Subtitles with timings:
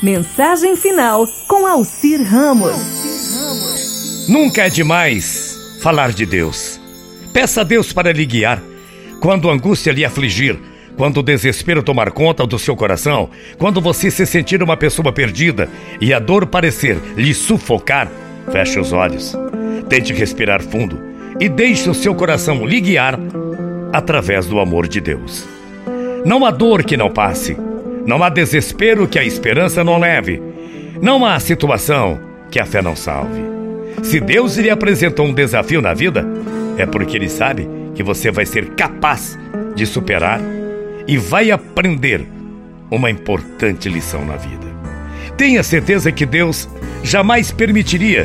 [0.00, 2.76] Mensagem final com Alcir Ramos.
[4.28, 6.80] Nunca é demais falar de Deus.
[7.32, 8.62] Peça a Deus para lhe guiar.
[9.20, 10.56] Quando a angústia lhe afligir,
[10.96, 15.68] quando o desespero tomar conta do seu coração, quando você se sentir uma pessoa perdida
[16.00, 18.08] e a dor parecer lhe sufocar,
[18.52, 19.34] feche os olhos.
[19.88, 20.96] Tente respirar fundo
[21.40, 23.18] e deixe o seu coração lhe guiar
[23.92, 25.44] através do amor de Deus.
[26.24, 27.56] Não há dor que não passe
[28.08, 30.40] não há desespero que a esperança não leve.
[30.98, 32.18] Não há situação
[32.50, 33.42] que a fé não salve.
[34.02, 36.26] Se Deus lhe apresentou um desafio na vida,
[36.78, 39.38] é porque Ele sabe que você vai ser capaz
[39.74, 40.40] de superar
[41.06, 42.26] e vai aprender
[42.90, 44.66] uma importante lição na vida.
[45.36, 46.66] Tenha certeza que Deus
[47.02, 48.24] jamais permitiria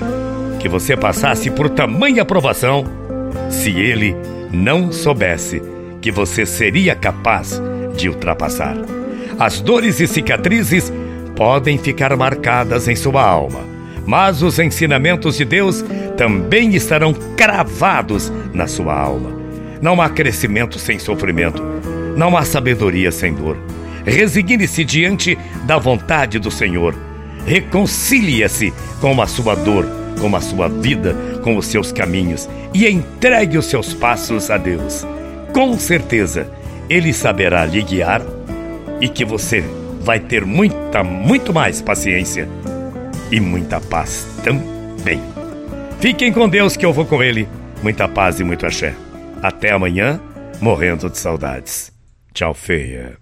[0.62, 2.86] que você passasse por tamanha provação
[3.50, 4.16] se Ele
[4.50, 5.62] não soubesse
[6.02, 7.62] que você seria capaz
[7.98, 8.78] de ultrapassar.
[9.40, 10.92] As dores e cicatrizes
[11.36, 13.62] podem ficar marcadas em sua alma,
[14.06, 15.84] mas os ensinamentos de Deus
[16.16, 19.32] também estarão cravados na sua alma.
[19.82, 21.62] Não há crescimento sem sofrimento,
[22.16, 23.58] não há sabedoria sem dor.
[24.06, 26.96] Resigne-se diante da vontade do Senhor.
[27.46, 29.86] Reconcilie-se com a sua dor,
[30.20, 35.06] com a sua vida, com os seus caminhos e entregue os seus passos a Deus.
[35.54, 36.50] Com certeza,
[36.90, 38.22] Ele saberá lhe guiar
[39.04, 39.60] e que você
[40.00, 42.48] vai ter muita, muito mais paciência
[43.30, 45.20] e muita paz também.
[46.00, 47.46] Fiquem com Deus que eu vou com Ele.
[47.82, 48.96] Muita paz e muito axé.
[49.42, 50.22] Até amanhã,
[50.62, 51.92] morrendo de saudades.
[52.34, 53.18] Tchau, feia.